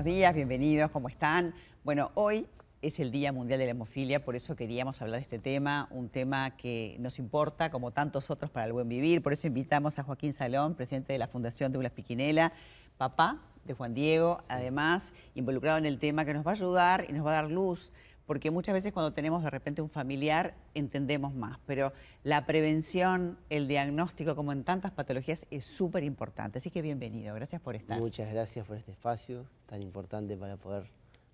buenos 0.00 0.16
días, 0.16 0.34
bienvenidos, 0.34 0.90
¿cómo 0.92 1.10
están? 1.10 1.52
Bueno, 1.84 2.10
hoy 2.14 2.46
es 2.80 2.98
el 3.00 3.10
Día 3.10 3.32
Mundial 3.32 3.58
de 3.58 3.66
la 3.66 3.72
Hemofilia, 3.72 4.24
por 4.24 4.34
eso 4.34 4.56
queríamos 4.56 5.02
hablar 5.02 5.20
de 5.20 5.24
este 5.24 5.38
tema, 5.38 5.88
un 5.90 6.08
tema 6.08 6.56
que 6.56 6.96
nos 7.00 7.18
importa 7.18 7.70
como 7.70 7.90
tantos 7.90 8.30
otros 8.30 8.50
para 8.50 8.64
el 8.64 8.72
buen 8.72 8.88
vivir, 8.88 9.20
por 9.20 9.34
eso 9.34 9.46
invitamos 9.46 9.98
a 9.98 10.02
Joaquín 10.02 10.32
Salón, 10.32 10.74
presidente 10.74 11.12
de 11.12 11.18
la 11.18 11.26
Fundación 11.26 11.70
Douglas 11.70 11.92
Piquinela, 11.92 12.54
papá 12.96 13.42
de 13.66 13.74
Juan 13.74 13.92
Diego, 13.92 14.38
además 14.48 15.12
involucrado 15.34 15.76
en 15.76 15.84
el 15.84 15.98
tema 15.98 16.24
que 16.24 16.32
nos 16.32 16.46
va 16.46 16.52
a 16.52 16.54
ayudar 16.54 17.04
y 17.06 17.12
nos 17.12 17.26
va 17.26 17.32
a 17.32 17.42
dar 17.42 17.50
luz 17.50 17.92
porque 18.30 18.52
muchas 18.52 18.74
veces 18.74 18.92
cuando 18.92 19.12
tenemos 19.12 19.42
de 19.42 19.50
repente 19.50 19.82
un 19.82 19.88
familiar 19.88 20.54
entendemos 20.74 21.34
más, 21.34 21.58
pero 21.66 21.92
la 22.22 22.46
prevención, 22.46 23.36
el 23.50 23.66
diagnóstico, 23.66 24.36
como 24.36 24.52
en 24.52 24.62
tantas 24.62 24.92
patologías, 24.92 25.48
es 25.50 25.64
súper 25.64 26.04
importante. 26.04 26.58
Así 26.58 26.70
que 26.70 26.80
bienvenido, 26.80 27.34
gracias 27.34 27.60
por 27.60 27.74
estar. 27.74 27.98
Muchas 27.98 28.32
gracias 28.32 28.64
por 28.64 28.76
este 28.76 28.92
espacio 28.92 29.46
tan 29.66 29.82
importante 29.82 30.36
para 30.36 30.56
poder 30.56 30.84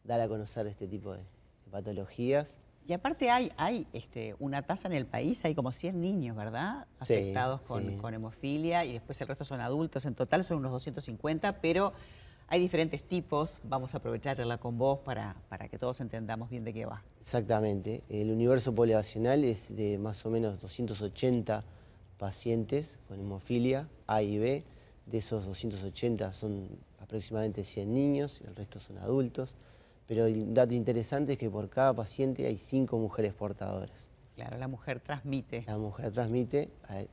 dar 0.05 0.23
a 0.23 0.27
conocer 0.27 0.67
este 0.69 0.89
tipo 0.89 1.13
de, 1.13 1.21
patologías. 1.71 2.61
Y 2.87 2.95
aparte 2.95 3.29
hay, 3.29 3.53
hay 3.59 3.87
este, 3.93 4.35
una 4.39 4.63
tasa 4.63 4.89
en 4.89 4.95
el 4.95 5.05
país, 5.05 5.45
hay 5.45 5.55
como 5.55 5.73
100 5.73 6.01
niños, 6.01 6.35
¿verdad? 6.35 6.87
Afectados 6.99 7.67
con, 7.67 7.99
con 7.99 8.15
hemofilia 8.15 8.87
y 8.87 8.95
después 8.95 9.21
el 9.21 9.29
resto 9.29 9.45
son 9.45 9.61
adultos, 9.61 10.07
en 10.07 10.15
total 10.15 10.45
son 10.45 10.57
unos 10.57 10.71
250, 10.73 11.61
pero 11.61 11.93
hay 12.49 12.61
diferentes 12.61 13.03
tipos, 13.03 13.59
vamos 13.65 13.95
a 13.95 13.99
aprovecharla 13.99 14.59
con 14.59 14.79
vos 14.79 15.01
para, 15.01 15.37
para 15.49 15.69
que 15.69 15.79
todos 15.79 16.01
entendamos 16.01 16.49
bien 16.49 16.65
de 16.65 16.73
qué 16.73 16.87
va. 16.87 17.03
Exactamente, 17.21 18.05
el 18.09 18.31
universo 18.31 18.75
poblacional 18.75 19.45
es 19.45 19.75
de 19.75 19.99
más 19.99 20.25
o 20.27 20.31
menos 20.31 20.61
280 20.61 21.65
pacientes 22.19 22.99
con 23.09 23.21
hemofilia 23.21 23.89
A 24.07 24.23
y 24.23 24.39
B, 24.39 24.65
de 25.07 25.19
esos 25.19 25.47
280 25.47 26.33
son 26.33 26.69
aproximadamente 27.01 27.65
100 27.65 27.93
niños, 27.93 28.41
y 28.43 28.47
el 28.47 28.57
resto 28.57 28.81
son 28.81 28.99
adultos, 28.99 29.55
pero 30.07 30.27
el 30.27 30.55
dato 30.55 30.75
interesante 30.75 31.33
es 31.33 31.39
que 31.39 31.51
por 31.51 31.69
cada 31.69 31.95
paciente 31.95 32.47
hay 32.47 32.57
5 32.57 32.97
mujeres 32.99 33.35
portadoras. 33.35 34.09
Claro, 34.37 34.59
la 34.59 34.69
mujer 34.69 35.01
transmite. 35.01 35.65
La 35.67 35.79
mujer 35.79 36.13
transmite 36.13 36.71
al, 36.89 37.09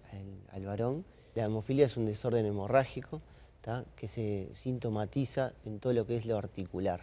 al 0.51 0.65
varón. 0.65 1.05
La 1.35 1.45
hemofilia 1.45 1.85
es 1.85 1.97
un 1.97 2.05
desorden 2.05 2.45
hemorrágico, 2.45 3.21
que 3.95 4.07
se 4.07 4.49
sintomatiza 4.51 5.53
en 5.65 5.79
todo 5.79 5.93
lo 5.93 6.05
que 6.05 6.17
es 6.17 6.25
lo 6.25 6.37
articular. 6.37 7.01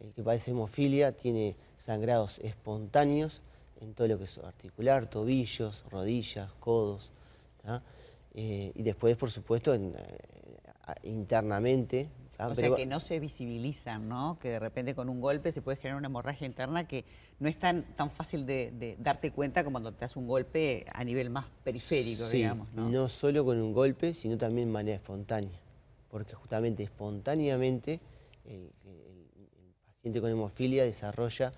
El 0.00 0.12
que 0.12 0.22
padece 0.22 0.52
hemofilia 0.52 1.12
tiene 1.12 1.56
sangrados 1.76 2.38
espontáneos 2.38 3.42
en 3.80 3.92
todo 3.94 4.08
lo 4.08 4.18
que 4.18 4.24
es 4.24 4.38
articular, 4.38 5.06
tobillos, 5.06 5.84
rodillas, 5.90 6.50
codos. 6.58 7.10
Eh, 8.34 8.72
y 8.74 8.82
después, 8.82 9.16
por 9.16 9.30
supuesto, 9.30 9.74
eh, 9.74 9.80
internamente. 11.02 12.08
O 12.38 12.54
sea, 12.54 12.74
que 12.74 12.86
no 12.86 13.00
se 13.00 13.20
visibilizan, 13.20 14.08
¿no? 14.08 14.38
Que 14.40 14.48
de 14.48 14.58
repente 14.58 14.94
con 14.94 15.10
un 15.10 15.20
golpe 15.20 15.52
se 15.52 15.60
puede 15.60 15.76
generar 15.76 15.98
una 15.98 16.06
hemorragia 16.06 16.46
interna 16.46 16.88
que 16.88 17.04
no 17.38 17.50
es 17.50 17.58
tan, 17.58 17.82
tan 17.96 18.10
fácil 18.10 18.46
de, 18.46 18.96
darte 18.98 19.30
cuenta 19.32 19.62
como 19.62 19.74
cuando 19.74 19.92
te 19.92 20.00
das 20.00 20.16
un 20.16 20.26
golpe 20.26 20.86
a 20.94 21.04
nivel 21.04 21.28
más 21.28 21.44
periférico, 21.62 22.26
digamos, 22.30 22.72
¿no? 22.72 22.88
no 22.88 23.10
solo 23.10 23.44
con 23.44 23.60
un 23.60 23.74
golpe, 23.74 24.14
sino 24.14 24.38
también 24.38 24.68
de 24.68 24.72
manera 24.72 24.96
espontánea 24.96 25.60
porque 26.10 26.34
justamente 26.34 26.82
espontáneamente 26.82 28.00
el, 28.44 28.70
paciente 29.86 30.20
con 30.20 30.30
hemofilia 30.30 30.84
desarrolla 30.84 31.52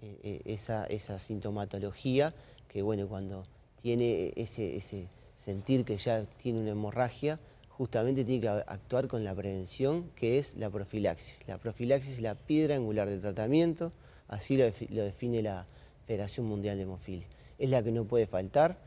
eh, 0.00 0.42
eh, 0.44 0.54
esa, 0.88 1.18
sintomatología 1.18 2.34
que 2.68 2.82
bueno, 2.82 3.08
cuando 3.08 3.44
tiene 3.80 4.32
ese, 4.36 5.08
sentir 5.34 5.84
que 5.84 5.96
ya 5.96 6.24
tiene 6.36 6.60
una 6.60 6.70
hemorragia, 6.70 7.38
justamente 7.68 8.24
tiene 8.24 8.40
que 8.40 8.48
actuar 8.48 9.08
con 9.08 9.24
la 9.24 9.34
prevención, 9.34 10.10
que 10.14 10.38
es 10.38 10.56
la 10.56 10.68
profilaxis. 10.68 11.38
La 11.46 11.58
profilaxis 11.58 12.14
es 12.14 12.20
la 12.20 12.34
piedra 12.34 12.76
angular 12.76 13.08
del 13.08 13.20
tratamiento, 13.20 13.92
así 14.26 14.56
lo 14.56 15.04
define 15.04 15.42
la 15.42 15.66
Federación 16.06 16.46
Mundial 16.46 16.76
de 16.76 16.82
Hemofilia. 16.82 17.26
Es 17.58 17.70
la 17.70 17.82
que 17.82 17.92
no 17.92 18.04
puede 18.04 18.26
faltar 18.26 18.78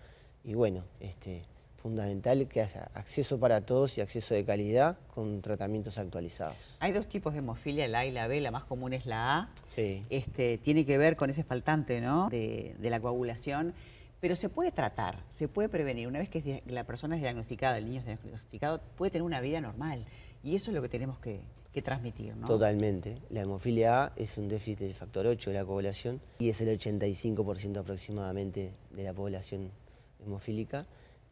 y 0.44 0.54
bueno, 0.54 0.84
este, 1.00 1.44
fundamental 1.82 2.48
que 2.48 2.62
haya 2.62 2.92
acceso 2.94 3.40
para 3.40 3.62
todos 3.66 3.98
y 3.98 4.02
acceso 4.02 4.36
de 4.36 4.46
calidad 4.46 4.98
con 5.14 5.42
tratamientos 5.42 5.98
actualizados. 5.98 6.76
Hay 6.80 6.92
dos 6.92 7.08
tipos 7.08 7.34
de 7.34 7.40
hemofilia, 7.40 7.88
la 7.88 8.00
A 8.00 8.06
y 8.06 8.12
la 8.12 8.28
B, 8.28 8.40
la 8.40 8.52
más 8.52 8.66
común 8.66 8.94
es 8.94 9.06
la 9.06 9.38
A. 9.38 9.50
Sí. 9.66 10.04
Este, 10.10 10.60
tiene 10.60 10.86
que 10.86 10.98
ver 10.98 11.16
con 11.16 11.30
ese 11.30 11.44
faltante 11.44 12.00
¿no? 12.00 12.30
de, 12.30 12.76
la 12.82 13.00
coagulación, 13.00 13.74
pero 14.20 14.36
se 14.36 14.48
puede 14.48 14.72
tratar, 14.72 15.24
se 15.30 15.48
puede 15.48 15.70
prevenir. 15.70 16.08
Una 16.08 16.20
vez 16.20 16.30
que 16.30 16.62
la 16.68 16.84
persona 16.84 17.16
es 17.16 17.22
diagnosticada, 17.22 17.80
el 17.80 17.86
niño 17.86 18.00
es 18.00 18.06
diagnosticado, 18.06 18.80
puede 18.96 19.12
tener 19.12 19.24
una 19.24 19.42
vida 19.42 19.60
normal. 19.60 20.06
Y 20.44 20.56
eso 20.56 20.70
es 20.70 20.76
lo 20.76 20.82
que 20.82 20.90
tenemos 20.90 21.20
que, 21.20 21.42
transmitir, 21.84 22.36
¿no? 22.36 22.48
Totalmente. 22.48 23.16
La 23.30 23.42
hemofilia 23.42 24.04
A 24.04 24.14
es 24.18 24.38
un 24.38 24.50
déficit 24.50 24.80
de 24.80 24.94
factor 24.94 25.26
8 25.26 25.52
de 25.52 25.56
la 25.56 25.64
coagulación 25.64 26.22
y 26.38 26.50
es 26.50 26.60
el 26.60 26.78
85% 26.78 27.78
aproximadamente 27.78 28.72
de 28.92 29.04
la 29.04 29.14
población 29.14 29.72
hemofílica 30.20 30.86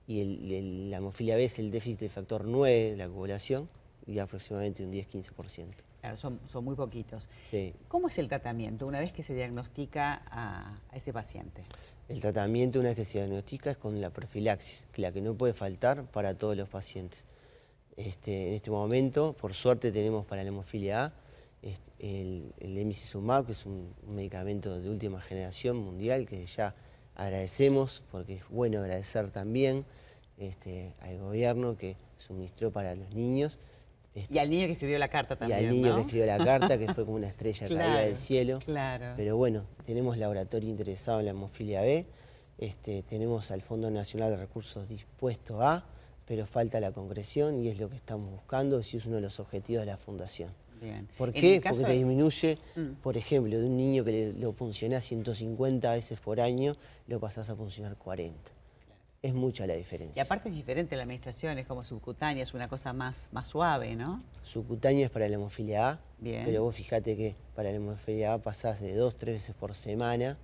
y 0.09 0.89
la 0.89 0.97
hemofilia 0.97 1.35
B 1.35 1.45
es 1.45 1.59
el 1.59 1.69
déficit 1.69 1.99
de 1.99 2.09
factor 2.09 2.43
9 2.43 2.91
de 2.91 2.97
la 2.97 3.05
coagulación 3.05 3.69
y 4.07 4.17
aproximadamente 4.17 4.83
un 4.83 4.91
10-15%. 4.91 5.67
Claro, 6.01 6.17
son, 6.17 6.39
son, 6.47 6.65
muy 6.65 6.75
poquitos. 6.75 7.29
Sí. 7.47 7.75
¿Cómo 7.87 8.07
es 8.07 8.17
el 8.17 8.27
tratamiento 8.27 8.87
una 8.87 8.99
vez 8.99 9.13
que 9.13 9.21
se 9.21 9.35
diagnostica 9.35 10.23
a, 10.31 10.79
ese 10.93 11.13
paciente? 11.13 11.61
El 12.07 12.21
tratamiento 12.21 12.79
una 12.79 12.89
vez 12.89 12.95
que 12.95 13.05
se 13.05 13.19
diagnostica 13.19 13.69
es 13.69 13.77
con 13.77 14.01
la 14.01 14.09
profilaxis, 14.09 14.87
que 14.91 15.03
la 15.03 15.11
que 15.11 15.21
no 15.21 15.35
puede 15.35 15.53
faltar 15.53 16.05
para 16.05 16.33
todos 16.33 16.57
los 16.57 16.67
pacientes. 16.67 17.25
Este, 17.95 18.47
en 18.47 18.53
este 18.55 18.71
momento, 18.71 19.33
por 19.33 19.53
suerte, 19.53 19.91
tenemos 19.91 20.25
para 20.25 20.41
la 20.41 20.49
hemofilia 20.49 21.05
A 21.05 21.13
el, 21.99 22.51
el 22.59 22.95
que 23.45 23.51
es 23.51 23.65
un, 23.67 23.93
un 24.07 24.15
medicamento 24.15 24.79
de 24.79 24.89
última 24.89 25.21
generación 25.21 25.77
mundial 25.77 26.25
que 26.25 26.43
ya 26.47 26.73
agradecemos, 27.19 28.01
porque 28.11 28.35
es 28.35 28.47
bueno 28.49 28.79
agradecer 28.79 29.29
también 29.29 29.85
este, 30.37 30.93
al 31.01 31.19
gobierno 31.19 31.77
que 31.77 31.97
suministró 32.17 32.71
para 32.71 32.95
los 32.95 33.13
niños. 33.13 33.59
y 34.15 34.37
al 34.37 34.49
niño 34.49 34.67
que 34.67 34.73
escribió 34.73 34.97
la 34.97 35.09
carta 35.09 35.35
también, 35.35 35.59
Y 35.59 35.65
al 35.65 35.69
niño 35.69 35.95
que 35.95 36.01
escribió 36.01 36.25
la 36.25 36.43
carta, 36.43 36.77
que 36.77 36.93
fue 36.93 37.03
como 37.03 37.17
una 37.17 37.27
estrella 37.27 37.67
caída 37.67 37.99
del 37.99 38.15
cielo. 38.15 38.59
Claro. 38.63 39.13
Pero 39.17 39.35
bueno, 39.35 39.65
tenemos 39.85 40.17
laboratorio 40.17 40.69
interesado 40.69 41.19
en 41.19 41.25
la 41.25 41.31
hemofilia 41.31 41.81
B, 41.81 42.05
este, 42.57 43.03
tenemos 43.03 43.51
al 43.51 43.61
Fondo 43.61 43.91
Nacional 43.91 44.31
de 44.31 44.37
Recursos 44.37 44.87
dispuesto 44.87 45.61
a, 45.61 45.83
pero 46.25 46.45
falta 46.45 46.79
la 46.79 46.91
concreción 46.91 47.63
y 47.63 47.67
es 47.67 47.79
lo 47.79 47.89
que 47.89 47.97
estamos 47.97 48.31
buscando, 48.31 48.79
y 48.79 48.97
es 48.97 49.05
uno 49.05 49.17
de 49.17 49.23
los 49.23 49.39
objetivos 49.41 49.81
de 49.85 49.91
la 49.91 49.97
Fundación. 49.97 50.51
¿Por 51.17 51.33
qué? 51.33 51.61
Porque 51.61 51.83
te 51.83 51.91
disminuye, 51.93 52.57
mm. 52.75 53.01
por 53.01 53.17
ejemplo, 53.17 53.57
de 53.57 53.65
un 53.65 53.77
niño 53.77 54.03
que 54.03 54.33
lo 54.37 54.53
funcionás 54.53 55.05
150 55.05 55.91
veces 55.93 56.19
por 56.19 56.39
año, 56.39 56.75
lo 57.07 57.19
pasás 57.19 57.49
a 57.49 57.55
funcionar 57.55 57.95
40. 57.97 58.37
Es 59.21 59.33
mucha 59.33 59.67
la 59.67 59.73
diferencia. 59.73 60.21
Y 60.21 60.23
aparte 60.23 60.47
es 60.47 60.55
diferente 60.55 60.95
la 60.95 61.03
administración, 61.03 61.57
es 61.57 61.67
como 61.67 61.83
subcutánea, 61.83 62.41
es 62.41 62.53
una 62.53 62.69
cosa 62.69 62.93
más, 62.93 63.27
más 63.33 63.49
suave, 63.49 63.95
¿no? 63.95 64.23
Subcutánea 64.43 65.05
es 65.05 65.11
para 65.11 65.27
la 65.27 65.35
hemofilia 65.35 65.89
A, 65.89 65.99
pero 66.21 66.63
vos 66.63 66.75
fíjate 66.75 67.17
que 67.17 67.35
para 67.53 67.69
la 67.69 67.75
hemofilia 67.75 68.33
A 68.33 68.37
pasás 68.37 68.79
de 68.79 68.95
dos, 68.95 69.17
tres 69.17 69.35
veces 69.35 69.55
por 69.55 69.75
semana, 69.75 70.37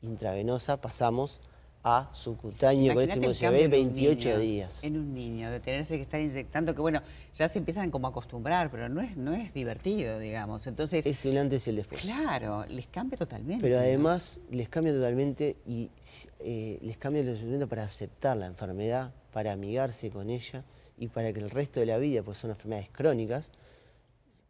intravenosa, 0.00 0.80
pasamos 0.80 1.40
a 1.84 2.08
subcutáneo 2.12 2.94
con 2.94 3.02
este 3.02 3.50
ve 3.50 3.66
28 3.66 4.38
días. 4.38 4.84
En 4.84 4.96
un 4.96 5.12
niño, 5.12 5.50
de 5.50 5.58
tenerse 5.58 5.96
que 5.96 6.02
estar 6.02 6.20
inyectando, 6.20 6.74
que 6.74 6.80
bueno, 6.80 7.02
ya 7.34 7.48
se 7.48 7.58
empiezan 7.58 7.90
como 7.90 8.06
a 8.06 8.10
acostumbrar, 8.10 8.70
pero 8.70 8.88
no 8.88 9.00
es, 9.00 9.16
no 9.16 9.34
es 9.34 9.52
divertido, 9.52 10.18
digamos. 10.20 10.66
Entonces, 10.66 11.04
es 11.04 11.26
el 11.26 11.36
antes 11.38 11.66
y 11.66 11.70
el 11.70 11.76
después. 11.76 12.02
Claro, 12.02 12.64
les 12.68 12.86
cambia 12.86 13.18
totalmente. 13.18 13.62
Pero 13.62 13.78
además 13.78 14.40
les 14.50 14.68
cambia 14.68 14.92
totalmente 14.92 15.56
y 15.66 15.90
eh, 16.38 16.78
les 16.82 16.96
cambia 16.98 17.24
totalmente 17.24 17.66
para 17.66 17.82
aceptar 17.82 18.36
la 18.36 18.46
enfermedad, 18.46 19.12
para 19.32 19.52
amigarse 19.52 20.10
con 20.10 20.30
ella 20.30 20.64
y 20.96 21.08
para 21.08 21.32
que 21.32 21.40
el 21.40 21.50
resto 21.50 21.80
de 21.80 21.86
la 21.86 21.98
vida, 21.98 22.22
pues 22.22 22.38
son 22.38 22.50
enfermedades 22.50 22.90
crónicas, 22.92 23.50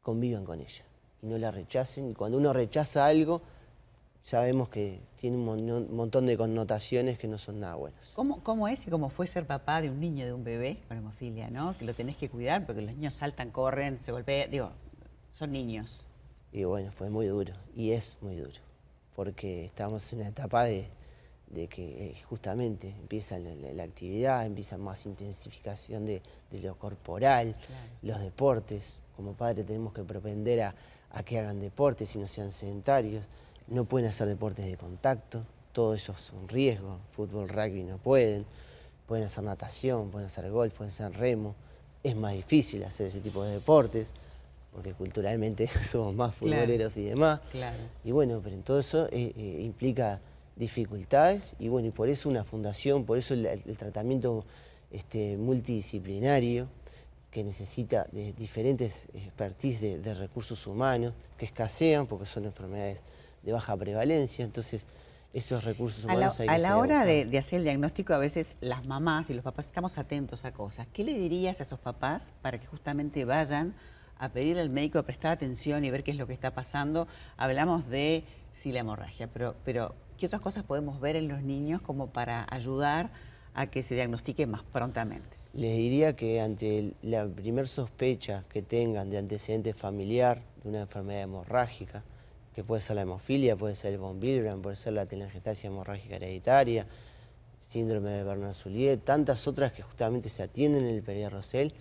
convivan 0.02 0.44
con 0.44 0.61
ella 0.61 0.84
y 1.23 1.26
no 1.26 1.38
la 1.38 1.50
rechacen. 1.50 2.11
Y 2.11 2.14
cuando 2.14 2.37
uno 2.37 2.52
rechaza 2.52 3.06
algo, 3.06 3.40
sabemos 4.22 4.69
que 4.69 5.00
tiene 5.16 5.36
un 5.36 5.94
montón 5.94 6.26
de 6.26 6.36
connotaciones 6.36 7.19
que 7.19 7.28
no 7.28 7.38
son 7.38 7.60
nada 7.60 7.74
buenas. 7.74 8.12
¿Cómo, 8.14 8.42
¿Cómo, 8.42 8.69
es 8.69 8.86
y 8.86 8.90
cómo 8.90 9.08
fue 9.08 9.26
ser 9.26 9.46
papá 9.46 9.80
de 9.80 9.90
un 9.90 10.00
niño, 10.00 10.24
de 10.24 10.32
un 10.32 10.44
bebé 10.44 10.78
con 10.88 10.96
hemofilia, 10.96 11.50
no? 11.50 11.76
Que 11.76 11.84
lo 11.84 11.94
tenés 11.94 12.16
que 12.16 12.28
cuidar 12.28 12.64
porque 12.64 12.82
los 12.82 12.94
niños 12.94 13.14
saltan, 13.14 13.50
corren, 13.50 14.00
se 14.00 14.12
golpean, 14.12 14.50
digo, 14.50 14.70
son 15.34 15.52
niños. 15.52 16.06
Y 16.52 16.64
bueno, 16.64 16.92
fue 16.92 17.10
muy 17.10 17.26
duro, 17.26 17.54
y 17.74 17.92
es 17.92 18.16
muy 18.20 18.36
duro, 18.36 18.60
porque 19.16 19.64
estamos 19.64 20.12
en 20.12 20.20
una 20.20 20.28
etapa 20.28 20.64
de, 20.64 20.88
que 21.50 22.10
eh, 22.10 22.14
justamente 22.28 22.88
empieza 22.88 23.38
la, 23.38 23.82
actividad, 23.82 24.44
empieza 24.44 24.76
más 24.76 25.06
intensificación 25.06 26.04
de, 26.04 26.22
lo 26.62 26.76
corporal, 26.76 27.56
los 28.02 28.20
deportes. 28.20 29.00
Como 29.16 29.34
padre 29.34 29.64
tenemos 29.64 29.92
que 29.92 30.02
propender 30.04 30.60
a, 30.62 30.74
a 31.10 31.22
que 31.22 31.38
hagan 31.38 31.58
deportes 31.58 32.14
y 32.16 32.19
no 32.19 32.26
sean 32.26 32.50
sedentarios 32.50 33.24
no 33.72 33.84
pueden 33.84 34.08
hacer 34.08 34.28
deportes 34.28 34.66
de 34.66 34.76
contacto, 34.76 35.44
todo 35.72 35.94
eso 35.94 36.12
es 36.12 36.32
un 36.32 36.48
riesgo, 36.48 36.98
fútbol, 37.10 37.48
rugby 37.48 37.82
no 37.82 37.98
pueden, 37.98 38.44
pueden 39.06 39.24
hacer 39.24 39.44
natación, 39.44 40.10
pueden 40.10 40.26
hacer 40.26 40.50
golf, 40.50 40.74
pueden 40.74 40.92
hacer 40.92 41.12
remo, 41.12 41.54
es 42.02 42.14
más 42.14 42.34
difícil 42.34 42.84
hacer 42.84 43.06
ese 43.06 43.20
tipo 43.20 43.42
de 43.42 43.52
deportes, 43.52 44.08
porque 44.72 44.92
culturalmente 44.92 45.69
somos 45.84 46.14
más 46.14 46.34
futboleros 46.34 46.96
y 46.96 47.04
demás. 47.04 47.40
Claro. 47.50 47.76
Y 48.04 48.10
bueno, 48.10 48.40
pero 48.42 48.56
en 48.56 48.62
todo 48.62 48.78
eso 48.78 49.06
eh, 49.06 49.32
eh, 49.36 49.62
implica 49.62 50.20
dificultades 50.56 51.56
y 51.58 51.69
bueno, 51.69 51.88
y 51.88 51.90
por 51.90 52.08
eso 52.08 52.28
una 52.28 52.44
fundación, 52.44 53.04
por 53.04 53.19
eso 53.19 53.34
el, 53.34 53.76
tratamiento 53.76 54.44
este, 54.90 55.36
multidisciplinario 55.36 56.69
que 57.30 57.42
necesita 57.42 58.06
de 58.12 58.34
diferentes 58.34 59.06
expertise 59.14 60.02
de, 60.02 60.14
recursos 60.14 60.66
humanos 60.66 61.14
que 61.38 61.46
escasean 61.46 62.06
porque 62.06 62.26
son 62.26 62.44
enfermedades 62.44 63.02
de 63.43 63.53
baja 63.53 63.77
prevalencia, 63.77 64.44
entonces 64.44 64.87
esos 65.33 65.65
recursos 65.65 66.05
humanos 66.05 66.41
a 66.41 66.44
la, 66.44 66.53
a 66.53 66.59
la 66.59 66.77
hora 66.79 67.05
de, 67.05 67.25
de, 67.25 67.39
hacer 67.39 67.59
el 67.59 67.65
diagnóstico 67.65 68.12
a 68.12 68.19
veces 68.19 68.56
las 68.61 68.87
mamás 68.87 69.31
y 69.31 69.35
los 69.35 69.43
papás 69.43 69.67
estamos 69.67 69.97
atentos 69.99 70.44
a 70.44 70.53
cosas. 70.53 70.87
¿Qué 70.93 71.05
le 71.05 71.15
dirías 71.15 71.61
a 71.61 71.62
esos 71.62 71.79
papás 71.79 72.33
para 72.43 72.61
que 72.61 72.67
justamente 72.67 73.25
vayan 73.25 73.75
a 74.19 74.29
pedirle 74.29 74.61
al 74.61 74.71
médico 74.71 74.99
a 74.99 75.03
prestar 75.05 75.33
atención 75.33 75.85
y 75.85 75.91
ver 75.91 76.05
qué 76.05 76.11
es 76.11 76.17
lo 76.17 76.27
que 76.27 76.35
está 76.35 76.53
pasando? 76.53 77.09
Hablamos 77.37 77.89
de 77.89 78.25
sí 78.53 78.73
la 78.73 78.81
hemorragia, 78.81 79.29
pero, 79.33 79.55
pero 79.65 79.94
¿qué 80.19 80.27
otras 80.27 80.43
cosas 80.43 80.65
podemos 80.65 81.00
ver 81.00 81.17
en 81.17 81.29
los 81.29 81.43
niños 81.43 81.81
como 81.81 82.09
para 82.09 82.47
ayudar 82.50 83.11
a 83.55 83.67
que 83.67 83.83
se 83.83 83.94
diagnostique 83.94 84.47
más 84.47 84.62
prontamente? 84.65 85.37
Les 85.55 85.77
diría 85.77 86.17
que 86.17 86.41
ante 86.41 86.94
la 87.03 87.27
primer 87.27 87.69
sospecha 87.69 88.44
que 88.49 88.62
tengan 88.62 89.11
de 89.11 89.19
antecedente 89.19 89.75
familiar 89.75 90.43
de 90.62 90.71
una 90.71 90.81
enfermedad 90.83 91.23
hemorrágica, 91.23 92.05
que 92.54 92.64
puede 92.64 92.81
ser 92.81 92.96
la 92.96 93.02
hemofilia, 93.02 93.56
puede 93.56 93.75
ser 93.75 93.93
el 93.93 93.99
von 93.99 94.19
Willebrand, 94.20 94.62
puede 94.62 94.76
ser 94.76 94.93
la 94.93 95.06
telangiectasia 95.06 95.69
hemorrágica 95.69 96.16
hereditaria, 96.16 96.87
síndrome 97.60 98.10
de 98.10 98.25
Bernard-Soulier, 98.25 98.99
tantas 98.99 99.46
otras 99.49 99.72
que 99.72 99.82
justamente 99.82 100.28
se 100.28 100.43
atienden 100.43 100.84
en 100.84 100.94
el 100.94 101.02
Perrier-Rosell, 101.02 101.72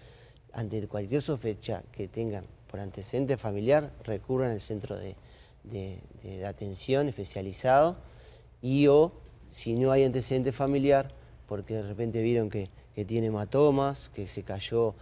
ante 0.53 0.87
cualquier 0.87 1.21
sospecha 1.21 1.83
que 1.91 2.07
tengan 2.07 2.45
por 2.67 2.79
antecedente 2.79 3.37
familiar, 3.37 3.91
recurran 4.03 4.51
al 4.51 4.61
centro 4.61 4.97
de, 4.97 5.15
atención 6.45 7.07
especializado 7.09 7.97
y 8.61 8.87
o, 8.87 9.11
si 9.51 9.75
no 9.75 9.91
hay 9.91 10.03
antecedente 10.03 10.51
familiar, 10.51 11.13
porque 11.47 11.75
de 11.75 11.83
repente 11.83 12.21
vieron 12.21 12.49
que 12.49 12.69
que 12.93 13.05
tiene 13.05 13.27
hematomas, 13.27 14.09
que 14.09 14.27
se 14.27 14.43
cayó, 14.43 14.95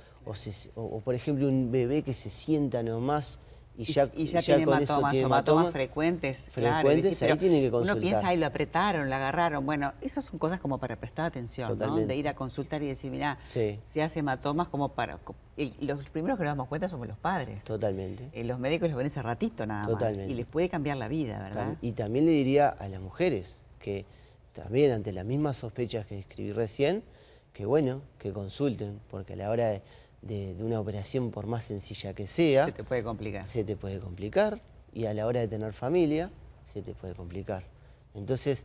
o, 0.75 0.99
por 0.99 1.15
ejemplo 1.15 1.47
un 1.47 1.71
bebé 1.71 2.03
que 2.03 2.13
se 2.13 2.29
sienta 2.29 2.83
nomás 2.83 3.39
y 3.79 3.85
ya, 3.85 4.09
y 4.13 4.25
ya, 4.25 4.41
tiene 4.41 4.63
hematomas, 4.63 5.13
hematomas 5.13 5.71
frecuentes, 5.71 6.49
frecuentes 6.51 7.21
ahí 7.21 7.37
tiene 7.37 7.61
que 7.61 7.71
consultar. 7.71 7.95
Uno 7.95 8.01
piensa, 8.01 8.27
ahí 8.27 8.35
lo 8.35 8.45
apretaron, 8.45 9.09
lo 9.09 9.15
agarraron. 9.15 9.65
Bueno, 9.65 9.93
esas 10.01 10.25
son 10.25 10.37
cosas 10.37 10.59
como 10.59 10.79
para 10.79 10.97
prestar 10.97 11.27
atención, 11.27 11.77
¿no? 11.77 11.95
De 11.95 12.13
ir 12.13 12.27
a 12.27 12.33
consultar 12.35 12.83
y 12.83 12.87
decir, 12.87 13.09
mira, 13.09 13.39
si 13.45 14.01
hace 14.01 14.19
hematomas 14.19 14.67
como 14.67 14.89
para... 14.89 15.17
los 15.79 16.09
primeros 16.09 16.37
que 16.37 16.43
nos 16.43 16.51
damos 16.51 16.67
cuenta 16.67 16.89
somos 16.89 17.07
los 17.07 17.17
padres. 17.17 17.63
Totalmente. 17.63 18.29
Eh, 18.33 18.43
los 18.43 18.59
médicos 18.59 18.89
los 18.89 18.97
ven 18.97 19.07
ese 19.07 19.21
ratito 19.21 19.65
nada 19.65 19.87
Totalmente. 19.87 20.23
más. 20.23 20.31
Y 20.31 20.35
les 20.35 20.45
puede 20.45 20.67
cambiar 20.67 20.97
la 20.97 21.07
vida, 21.07 21.39
¿verdad? 21.39 21.77
y 21.81 21.93
también 21.93 22.25
le 22.25 22.31
diría 22.31 22.67
a 22.67 22.89
las 22.89 22.99
mujeres 22.99 23.61
que 23.79 24.05
también 24.51 24.91
ante 24.91 25.13
las 25.13 25.23
mismas 25.23 25.55
sospechas 25.55 26.05
que 26.05 26.15
describí 26.15 26.51
recién, 26.51 27.01
que 27.53 27.65
bueno, 27.65 28.01
que 28.17 28.33
consulten, 28.33 28.99
porque 29.09 29.33
a 29.33 29.35
la 29.37 29.49
hora 29.49 29.67
de, 29.67 29.81
una 30.59 30.79
operación, 30.79 31.31
por 31.31 31.47
más 31.47 31.63
sencilla 31.65 32.13
que 32.13 32.27
sea... 32.27 32.65
Se 32.65 32.71
te 32.71 32.83
puede 32.83 33.03
complicar. 33.03 33.49
Se 33.49 33.63
te 33.63 33.75
puede 33.75 33.99
complicar, 33.99 34.61
y 34.93 35.05
a 35.05 35.13
la 35.13 35.25
hora 35.25 35.39
de 35.39 35.47
tener 35.47 35.73
familia, 35.73 36.31
se 36.65 36.81
te 36.81 36.93
puede 36.93 37.15
complicar. 37.15 37.63
Entonces, 38.13 38.63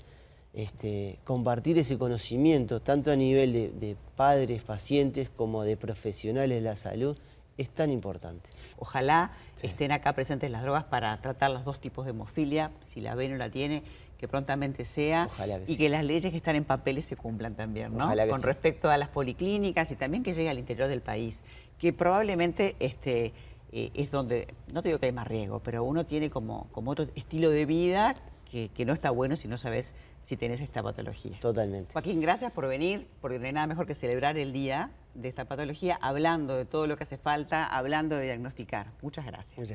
este, 0.53 1.19
compartir 1.25 1.79
ese 1.79 1.99
conocimiento, 1.99 2.81
tanto 2.81 3.11
a 3.11 3.17
nivel 3.17 3.53
de, 3.53 3.97
padres, 4.17 4.63
pacientes, 4.63 5.29
como 5.29 5.65
de 5.65 5.77
profesionales 5.77 6.59
de 6.59 6.63
la 6.63 6.77
salud, 6.77 7.19
es 7.59 7.71
tan 7.71 7.91
importante. 7.91 8.51
Ojalá 8.79 9.33
estén 9.63 9.93
acá 9.93 10.13
presentes 10.13 10.51
las 10.51 10.63
drogas 10.63 10.85
para 10.85 11.21
tratar 11.21 11.51
los 11.51 11.65
dos 11.65 11.81
tipos 11.81 12.05
de 12.05 12.11
hemofilia, 12.11 12.73
si 12.83 13.01
la 13.01 13.15
ven 13.15 13.35
o 13.35 13.37
la 13.37 13.51
tiene, 13.51 13.83
que 14.25 14.29
prontamente 14.29 14.87
sea 14.87 15.29
y 15.67 15.77
que 15.77 15.91
las 15.91 16.03
leyes 16.03 16.31
que 16.31 16.39
están 16.39 16.57
en 16.57 16.65
papeles 16.65 17.05
se 17.05 17.15
cumplan 17.15 17.55
también, 17.57 17.95
¿no? 17.95 18.11
Con 18.31 18.41
respecto 18.41 18.89
a 18.89 18.97
las 18.97 19.11
policlínicas 19.11 19.91
y 19.91 19.97
también 19.97 20.23
que 20.23 20.33
llegue 20.33 20.49
al 20.49 20.59
interior 20.59 20.89
del 20.89 21.03
país, 21.03 21.43
que 21.79 21.93
probablemente 21.93 22.75
este, 22.81 23.35
eh, 23.71 23.91
es 23.93 24.11
donde, 24.11 24.49
no 24.73 24.81
te 24.81 24.89
digo 24.89 24.99
que 24.99 25.05
hay 25.05 25.13
más 25.13 25.29
riesgo, 25.29 25.61
pero 25.61 25.85
uno 25.85 26.07
tiene 26.07 26.31
como, 26.31 26.69
como 26.73 26.93
otro 26.93 27.07
estilo 27.15 27.51
de 27.51 27.67
vida 27.67 28.17
que, 28.51 28.71
que, 28.71 28.87
no 28.87 28.95
está 28.95 29.11
bueno 29.11 29.37
si 29.37 29.47
no 29.47 29.59
sabes 29.59 29.95
si 30.23 30.39
tenés 30.39 30.63
esta 30.63 30.83
patología. 30.83 31.39
Totalmente. 31.41 31.93
Joaquín, 31.93 32.23
gracias 32.23 32.51
por 32.51 32.67
venir, 32.67 33.07
porque 33.21 33.39
no 33.39 33.45
hay 33.45 33.53
nada 33.53 33.67
mejor 33.67 33.87
que 33.87 33.95
celebrar 33.95 34.39
el 34.39 34.55
día 34.55 34.91
de 35.13 35.29
esta 35.29 35.45
patología, 35.45 35.99
hablando 36.01 36.57
de 36.57 36.65
todo 36.65 36.87
lo 36.87 36.97
que 36.97 37.03
hace 37.03 37.19
falta, 37.19 37.67
hablando 37.67 38.17
de 38.17 38.25
diagnosticar. 38.25 38.87
Muchas 39.03 39.27
gracias. 39.27 39.69